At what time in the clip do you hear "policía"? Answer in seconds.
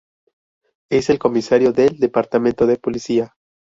2.79-3.35